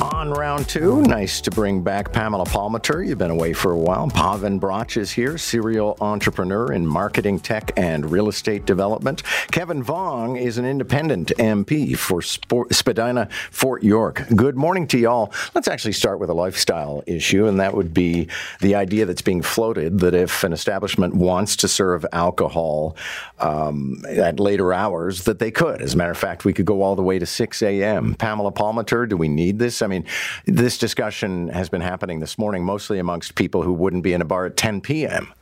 [0.00, 3.06] On round two, nice to bring back Pamela Palmater.
[3.06, 4.08] You've been away for a while.
[4.08, 9.22] Pavan Bratch is here, serial entrepreneur in marketing, tech, and real estate development.
[9.50, 14.24] Kevin Vuong is an independent MP for Sport, Spadina, Fort York.
[14.34, 15.34] Good morning to y'all.
[15.54, 18.28] Let's actually start with a lifestyle issue, and that would be
[18.60, 22.96] the idea that's being floated that if an establishment wants to serve alcohol
[23.38, 25.82] um, at later hours, that they could.
[25.82, 28.14] As a matter of fact, we could go all the way to 6 a.m.
[28.14, 29.82] Pamela Palmater, do we need this?
[29.82, 30.06] I mean,
[30.46, 34.24] this discussion has been happening this morning mostly amongst people who wouldn't be in a
[34.24, 35.32] bar at 10 p.m.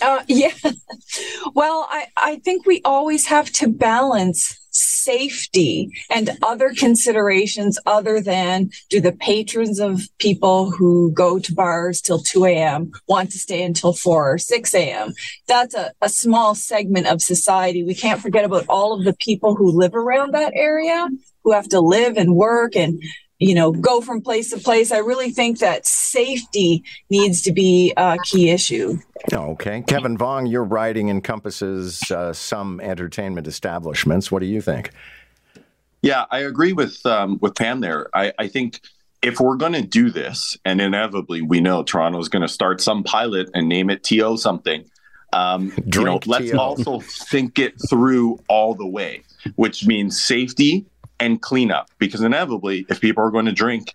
[0.00, 0.52] Uh, yeah.
[1.54, 8.70] Well, I, I think we always have to balance safety and other considerations other than
[8.88, 12.92] do the patrons of people who go to bars till 2 a.m.
[13.08, 15.12] want to stay until 4 or 6 a.m.
[15.48, 17.82] That's a, a small segment of society.
[17.82, 21.08] We can't forget about all of the people who live around that area
[21.50, 23.02] who have to live and work and
[23.38, 27.92] you know go from place to place i really think that safety needs to be
[27.96, 28.98] a key issue
[29.32, 29.82] Okay.
[29.86, 34.32] Kevin Vuong, your writing encompasses uh, some entertainment establishments.
[34.32, 34.90] What do you think?
[36.02, 38.08] Yeah, I agree with um, with Pam there.
[38.14, 38.80] I, I think
[39.22, 42.80] if we're going to do this, and inevitably we know Toronto is going to start
[42.80, 44.84] some pilot and name it TO something,
[45.34, 49.22] um, you know, let's also think it through all the way,
[49.56, 50.86] which means safety
[51.20, 51.90] and cleanup.
[51.98, 53.94] Because inevitably, if people are going to drink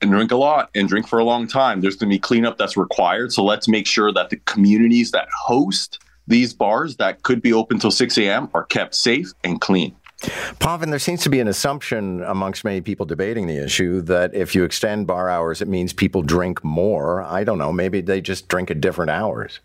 [0.00, 2.58] and drink a lot and drink for a long time, there's going to be cleanup
[2.58, 3.32] that's required.
[3.32, 7.78] So let's make sure that the communities that host these bars that could be open
[7.78, 8.50] till 6 a.m.
[8.52, 9.96] are kept safe and clean.
[10.20, 14.54] Pavan, there seems to be an assumption amongst many people debating the issue that if
[14.54, 17.22] you extend bar hours, it means people drink more.
[17.22, 17.72] I don't know.
[17.72, 19.60] Maybe they just drink at different hours.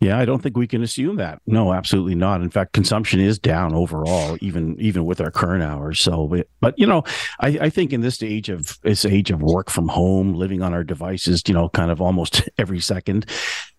[0.00, 1.40] Yeah, I don't think we can assume that.
[1.46, 2.42] No, absolutely not.
[2.42, 6.00] In fact, consumption is down overall, even even with our current hours.
[6.00, 7.02] So, but, but you know,
[7.40, 10.74] I, I, think in this age of this age of work from home, living on
[10.74, 13.24] our devices, you know, kind of almost every second,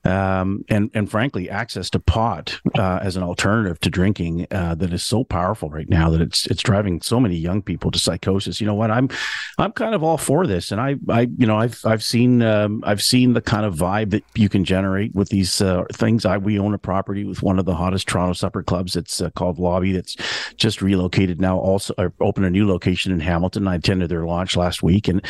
[0.07, 4.93] um, and and frankly, access to pot uh, as an alternative to drinking uh, that
[4.93, 8.61] is so powerful right now that it's it's driving so many young people to psychosis.
[8.61, 8.91] You know what?
[8.91, 9.09] I'm
[9.57, 12.83] I'm kind of all for this, and I I you know I've I've seen um,
[12.85, 16.25] I've seen the kind of vibe that you can generate with these uh, things.
[16.25, 18.95] I we own a property with one of the hottest Toronto supper clubs.
[18.95, 19.91] It's uh, called Lobby.
[19.91, 20.15] That's
[20.55, 21.57] just relocated now.
[21.57, 23.67] Also, opened a new location in Hamilton.
[23.67, 25.21] I attended their launch last week, and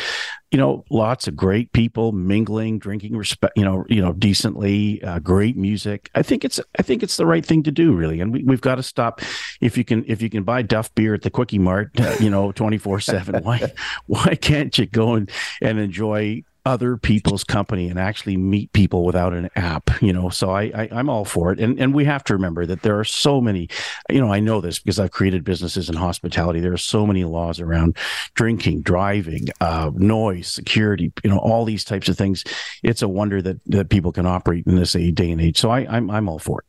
[0.50, 4.67] you know, lots of great people mingling, drinking, respect, you know, you know, decently,
[5.02, 6.10] uh, great music.
[6.14, 8.20] I think it's, I think it's the right thing to do, really.
[8.20, 9.20] And we, we've got to stop.
[9.60, 12.52] If you can, if you can buy Duff beer at the Kwik-E-Mart, uh, you know,
[12.52, 13.72] twenty four seven, why,
[14.06, 15.30] why can't you go and,
[15.62, 20.50] and enjoy other people's company and actually meet people without an app you know so
[20.50, 21.58] I, I i'm all for it.
[21.58, 23.70] And and we have to remember that there are so many
[24.10, 26.60] you know i know this because i've created businesses in hospitality.
[26.60, 27.96] There are so many laws around
[28.34, 32.44] drinking driving uh, noise security you know all these types of things.
[32.82, 35.56] It's a wonder that that people can operate in this day and age.
[35.56, 36.67] So i i'm, I'm all for it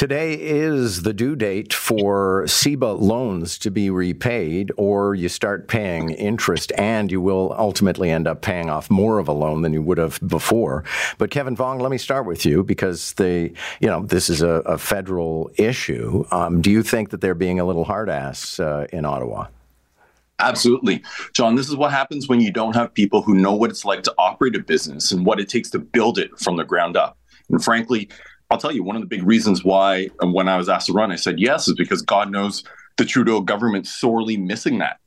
[0.00, 6.12] Today is the due date for CEBA loans to be repaid, or you start paying
[6.12, 9.82] interest, and you will ultimately end up paying off more of a loan than you
[9.82, 10.84] would have before.
[11.18, 14.62] But Kevin Vuong, let me start with you because the you know this is a,
[14.64, 16.24] a federal issue.
[16.30, 19.48] Um, do you think that they're being a little hard ass uh, in Ottawa?
[20.38, 21.02] Absolutely.
[21.34, 24.02] John, this is what happens when you don't have people who know what it's like
[24.04, 27.18] to operate a business and what it takes to build it from the ground up.
[27.50, 28.08] And frankly,
[28.50, 31.12] I'll tell you, one of the big reasons why, when I was asked to run,
[31.12, 32.64] I said yes, is because God knows
[32.96, 34.98] the Trudeau government sorely missing that.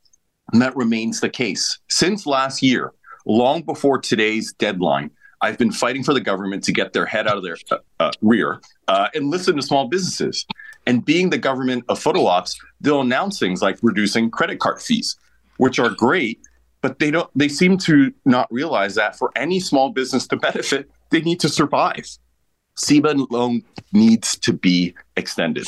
[0.52, 1.78] And that remains the case.
[1.88, 2.92] Since last year,
[3.26, 5.10] long before today's deadline,
[5.40, 8.12] I've been fighting for the government to get their head out of their uh, uh,
[8.22, 10.46] rear uh, and listen to small businesses.
[10.86, 15.16] And being the government of photo ops, they'll announce things like reducing credit card fees,
[15.58, 16.40] which are great,
[16.80, 17.30] but they don't.
[17.34, 21.48] They seem to not realize that for any small business to benefit, they need to
[21.48, 22.06] survive.
[22.76, 23.62] CEBA loan
[23.92, 25.66] needs to be extended.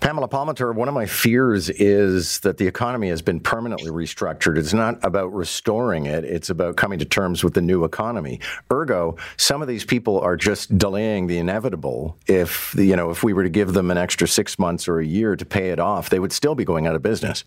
[0.00, 4.58] Pamela Palmater, one of my fears is that the economy has been permanently restructured.
[4.58, 8.40] It's not about restoring it, it's about coming to terms with the new economy.
[8.70, 12.18] Ergo, some of these people are just delaying the inevitable.
[12.26, 15.06] If you know, if we were to give them an extra six months or a
[15.06, 17.44] year to pay it off, they would still be going out of business.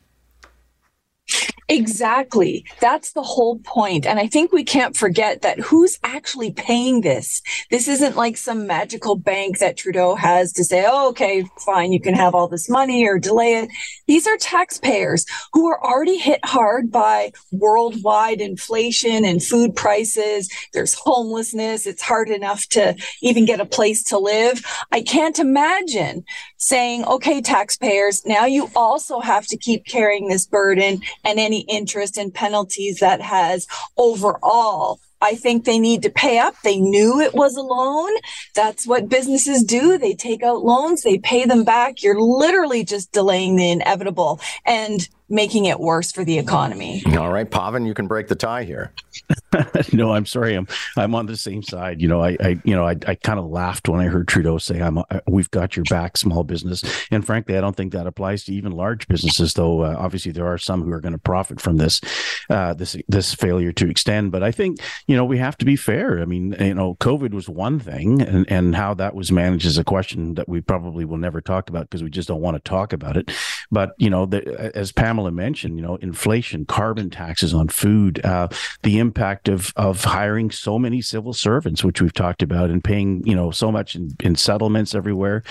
[1.70, 2.66] Exactly.
[2.82, 4.08] That's the whole point.
[4.08, 7.44] And I think we can't forget that who's actually paying this?
[7.70, 12.02] This isn't like some magical bank that Trudeau has to say, oh, okay, fine, you
[12.02, 13.70] can have all this money or delay it.
[14.08, 20.50] These are taxpayers who are already hit hard by worldwide inflation and food prices.
[20.74, 21.86] There's homelessness.
[21.86, 24.66] It's hard enough to even get a place to live.
[24.92, 26.24] I can't imagine
[26.58, 32.18] saying, okay, taxpayers, now you also have to keep carrying this burden and any interest
[32.18, 33.68] and penalties that has
[33.98, 35.00] overall.
[35.22, 36.56] I think they need to pay up.
[36.64, 38.10] They knew it was a loan.
[38.56, 39.98] That's what businesses do.
[39.98, 42.02] They take out loans, they pay them back.
[42.02, 44.40] You're literally just delaying the inevitable.
[44.66, 47.04] And making it worse for the economy.
[47.18, 48.92] All right, Pavan, you can break the tie here.
[49.94, 50.56] no, I'm sorry.
[50.56, 50.68] I'm
[50.98, 52.02] I'm on the same side.
[52.02, 54.58] You know, I, I you know, I, I kind of laughed when I heard Trudeau
[54.58, 58.08] say, "I'm I, we've got your back, small business." And frankly, I don't think that
[58.08, 59.54] applies to even large businesses.
[59.54, 62.02] Though uh, obviously there are some who are going to profit from this
[62.50, 64.32] uh, this this failure to extend.
[64.32, 66.22] But I think you know we have to be fair.
[66.22, 69.78] I mean, you know, COVID was one thing, and and how that was managed is
[69.78, 72.70] a question that we probably will never talk about because we just don't want to
[72.70, 73.32] talk about it.
[73.72, 78.24] But you know, the, as Pamela Pamela mentioned, you know, inflation, carbon taxes on food,
[78.26, 78.48] uh,
[78.84, 83.26] the impact of of hiring so many civil servants, which we've talked about, and paying
[83.28, 85.44] you know so much in, in settlements everywhere,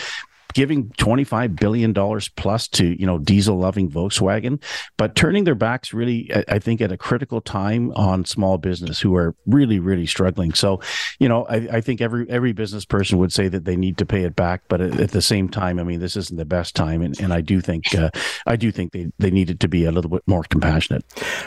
[0.58, 4.60] giving 25 billion dollars plus to you know diesel loving Volkswagen
[4.96, 9.14] but turning their backs really I think at a critical time on small business who
[9.14, 10.52] are really really struggling.
[10.54, 10.80] So
[11.20, 14.04] you know I, I think every every business person would say that they need to
[14.04, 16.74] pay it back but at, at the same time I mean this isn't the best
[16.74, 18.10] time and, and I do think uh,
[18.44, 21.04] I do think they, they needed to be a little bit more compassionate.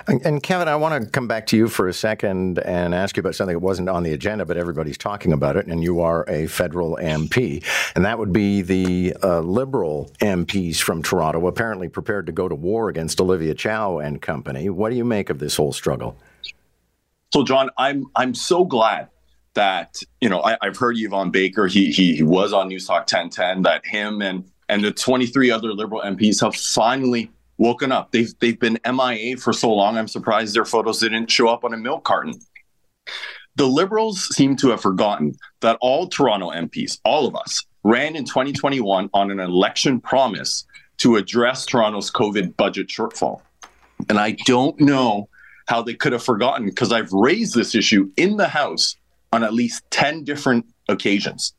[0.08, 3.18] And, and Kevin I want to come back to you for a second and ask
[3.18, 6.00] you about something that wasn't on the agenda but everybody's talking about it and you
[6.00, 7.62] are a federal MP
[7.94, 12.56] and that would be the uh, Liberal MPs from Toronto apparently prepared to go to
[12.56, 14.70] war against Olivia Chow and company.
[14.70, 16.18] What do you make of this whole struggle?
[17.34, 19.08] So, John, I'm I'm so glad
[19.54, 21.68] that you know I, have heard Yvan Baker.
[21.68, 23.64] He, he he was on Newstalk 1010.
[23.64, 28.12] That him and and the 23 other Liberal MPs have finally woken up.
[28.12, 29.98] They've they've been MIA for so long.
[29.98, 32.34] I'm surprised their photos didn't show up on a milk carton.
[33.56, 38.26] The Liberals seem to have forgotten that all Toronto MPs, all of us, ran in
[38.26, 40.66] 2021 on an election promise
[40.98, 43.42] to address Toronto's COVID budget shortfall.
[44.10, 45.30] And I don't know
[45.68, 48.96] how they could have forgotten because I've raised this issue in the House
[49.34, 51.54] on at least 10 different occasions.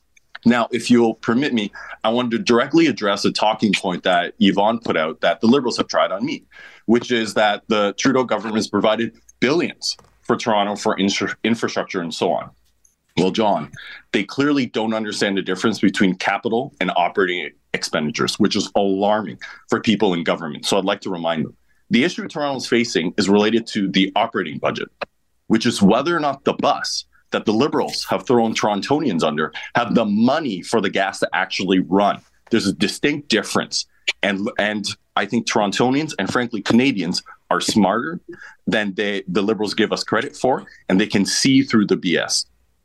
[0.45, 1.71] Now, if you'll permit me,
[2.03, 5.77] I wanted to directly address a talking point that Yvan put out that the Liberals
[5.77, 6.45] have tried on me,
[6.87, 12.33] which is that the Trudeau government has provided billions for Toronto for infrastructure and so
[12.33, 12.51] on.
[13.17, 13.70] Well, John,
[14.12, 19.38] they clearly don't understand the difference between capital and operating expenditures, which is alarming
[19.69, 20.67] for people in government.
[20.67, 21.56] So I'd like to remind them
[21.91, 24.88] the issue Toronto is facing is related to the operating budget,
[25.49, 29.94] which is whether or not the bus that the Liberals have thrown Torontonians under have
[29.94, 32.20] the money for the gas to actually run.
[32.50, 33.87] There's a distinct difference.
[34.23, 34.87] And and
[35.17, 38.20] I think Torontonians and frankly Canadians are smarter
[38.67, 42.47] than they, the Liberals give us credit for, and they can see through the BS.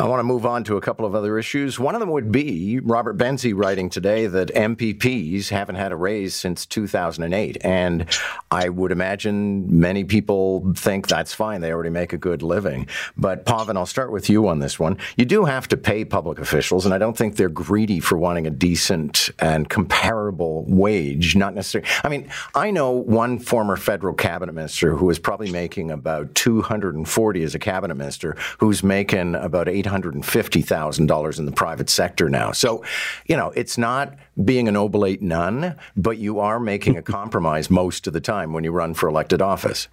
[0.00, 1.80] I want to move on to a couple of other issues.
[1.80, 6.36] One of them would be Robert Benzie writing today that MPPs haven't had a raise
[6.36, 7.56] since 2008.
[7.62, 8.06] And
[8.52, 11.62] I would imagine many people think that's fine.
[11.62, 12.86] They already make a good living.
[13.16, 14.98] But Pavan, I'll start with you on this one.
[15.16, 18.46] You do have to pay public officials, and I don't think they're greedy for wanting
[18.46, 21.34] a decent and comparable wage.
[21.34, 21.90] Not necessarily.
[22.04, 27.42] I mean, I know one former federal cabinet minister who is probably making about 240
[27.42, 32.52] as a cabinet minister, who's making about 8 $850,000 in the private sector now.
[32.52, 32.84] So,
[33.26, 34.14] you know, it's not
[34.44, 38.64] being an oblate nun, but you are making a compromise most of the time when
[38.64, 39.88] you run for elected office.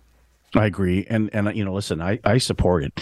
[0.56, 2.94] I agree, and and you know, listen, I I support it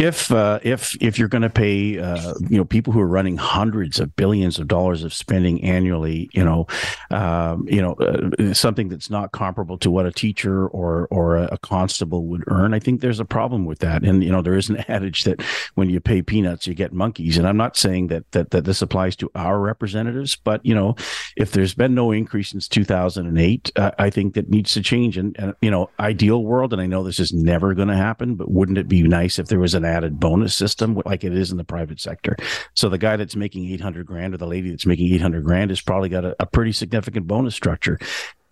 [0.00, 3.36] if uh, if if you're going to pay uh, you know people who are running
[3.36, 6.66] hundreds of billions of dollars of spending annually, you know,
[7.10, 11.58] um, you know uh, something that's not comparable to what a teacher or or a,
[11.58, 14.02] constable would earn, I think there's a problem with that.
[14.02, 15.42] And you know, there is an adage that
[15.74, 17.36] when you pay peanuts, you get monkeys.
[17.36, 20.96] And I'm not saying that that that this applies to our representatives, but you know,
[21.36, 25.18] if there's been no increase since 2008, uh, I think that needs to change.
[25.18, 28.36] And, and you know, ideal world, and I know this is never going to happen,
[28.36, 31.50] but wouldn't it be nice if there was an added bonus system like it is
[31.50, 32.36] in the private sector.
[32.74, 35.80] So the guy that's making 800 grand or the lady that's making 800 grand has
[35.80, 37.98] probably got a, a pretty significant bonus structure.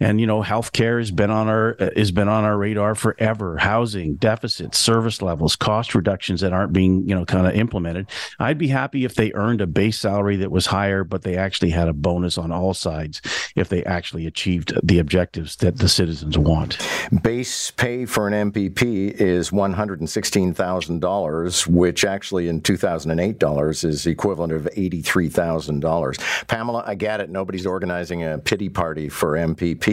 [0.01, 3.59] And you know healthcare has been on our has been on our radar forever.
[3.59, 8.07] Housing deficits service levels cost reductions that aren't being you know kind of implemented.
[8.39, 11.71] I'd be happy if they earned a base salary that was higher but they actually
[11.71, 13.21] had a bonus on all sides
[13.57, 16.79] if they actually achieved the objectives that the citizens want.
[17.23, 24.69] Base pay for an mpp is $116000 which actually in 2008 dollars is equivalent of
[24.77, 27.31] $83000 pamela i get it.
[27.31, 29.88] Nobody's organizing a pity party for mpp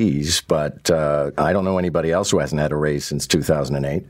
[0.47, 4.03] but uh, I don't know anybody else who hasn't had a raise since 2008.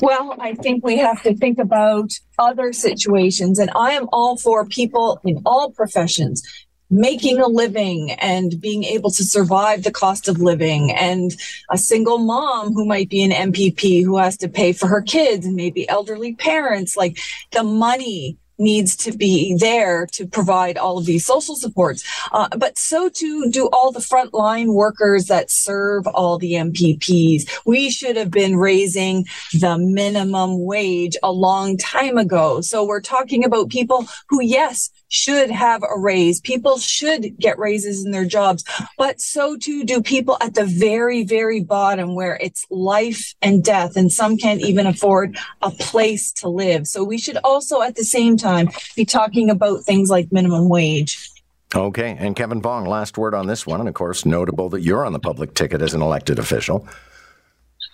[0.00, 4.64] Well, I think we have to think about other situations, and I am all for
[4.64, 6.42] people in all professions
[6.90, 11.32] making a living and being able to survive the cost of living and
[11.70, 15.44] a single mom who might be an MPP who has to pay for her kids
[15.44, 17.18] and maybe elderly parents like
[17.50, 22.04] the money needs to be there to provide all of these social supports.
[22.32, 27.48] Uh, but so too do all the frontline workers that serve all the MPPs.
[27.64, 32.60] We should have been raising the minimum wage a long time ago.
[32.60, 36.40] So we're talking about people who, yes, should have a raise.
[36.40, 38.64] People should get raises in their jobs,
[38.96, 43.96] but so too do people at the very, very bottom where it's life and death,
[43.96, 46.86] and some can't even afford a place to live.
[46.86, 51.30] So we should also at the same time be talking about things like minimum wage.
[51.74, 52.16] Okay.
[52.18, 53.80] And Kevin Vuong, last word on this one.
[53.80, 56.88] And of course, notable that you're on the public ticket as an elected official.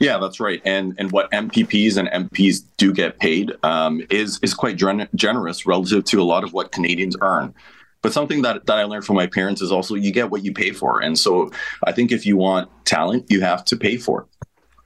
[0.00, 0.60] Yeah, that's right.
[0.64, 5.66] And and what MPPs and MPs do get paid um, is is quite gen- generous
[5.66, 7.54] relative to a lot of what Canadians earn.
[8.02, 10.52] But something that, that I learned from my parents is also you get what you
[10.52, 11.00] pay for.
[11.00, 11.50] And so
[11.84, 14.26] I think if you want talent, you have to pay for it.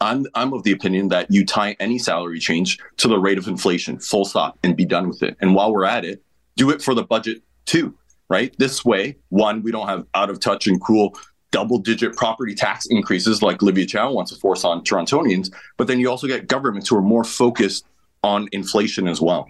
[0.00, 3.48] I'm I'm of the opinion that you tie any salary change to the rate of
[3.48, 5.36] inflation, full stop, and be done with it.
[5.40, 6.22] And while we're at it,
[6.56, 7.94] do it for the budget too,
[8.28, 8.54] right?
[8.58, 11.18] This way, one, we don't have out of touch and cool
[11.50, 15.98] double digit property tax increases like Olivia Chow wants to force on Torontonians, but then
[15.98, 17.84] you also get governments who are more focused
[18.22, 19.48] on inflation as well.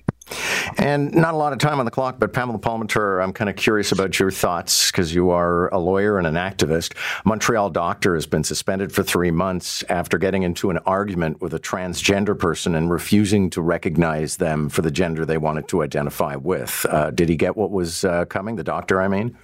[0.77, 3.57] And not a lot of time on the clock, but Pamela Palmater, I'm kind of
[3.57, 6.95] curious about your thoughts because you are a lawyer and an activist.
[7.25, 11.59] Montreal doctor has been suspended for three months after getting into an argument with a
[11.59, 16.85] transgender person and refusing to recognize them for the gender they wanted to identify with.
[16.91, 18.57] Uh, did he get what was uh, coming?
[18.57, 19.37] The doctor, I mean?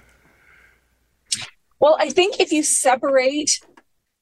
[1.79, 3.59] Well, I think if you separate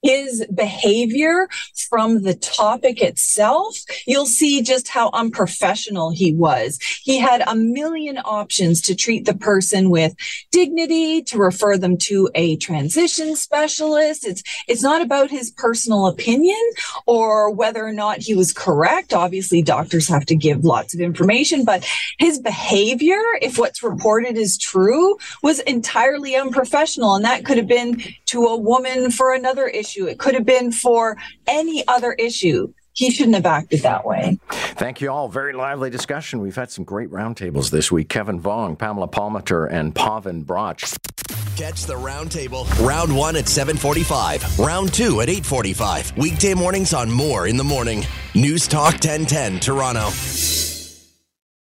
[0.04, 1.48] his behavior
[1.90, 6.78] from the topic itself, you'll see just how unprofessional he was.
[7.02, 10.14] He had a million options to treat the person with
[10.52, 14.28] dignity, to refer them to a transition specialist.
[14.28, 16.60] It's, it's not about his personal opinion
[17.06, 19.14] or whether or not he was correct.
[19.14, 21.88] Obviously, doctors have to give lots of information, but
[22.20, 27.16] his behavior, if what's reported is true, was entirely unprofessional.
[27.16, 30.08] And that could have been to a woman for another issue issue.
[30.08, 32.74] It could have been for any other issue.
[32.96, 34.40] He shouldn't have acted that way.
[34.50, 35.28] Thank you all.
[35.28, 36.42] Very lively discussion.
[36.42, 38.08] We've had some great roundtables this week.
[38.08, 40.96] Kevin Vuong, Pamela Palmater, and Pavan Bratch.
[41.58, 42.68] Catch the roundtable.
[42.86, 44.60] Round one at 745.
[44.60, 46.18] Round two at 845.
[46.18, 48.06] Weekday mornings on Moore in the Morning.
[48.36, 50.73] News Talk 1010 Toronto.